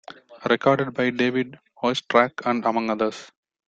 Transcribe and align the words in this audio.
Recorded 0.49 0.95
by 0.95 1.11
David 1.11 1.59
Oistrakh, 1.83 2.43
among 2.43 2.89
others. 2.89 3.31